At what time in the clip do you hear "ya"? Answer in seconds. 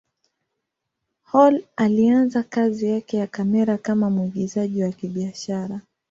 3.17-3.27